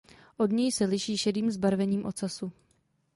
Od 0.37 0.51
něj 0.51 0.71
se 0.71 0.85
liší 0.85 1.17
šedým 1.17 1.51
zbarvením 1.51 2.05
ocasu. 2.05 2.51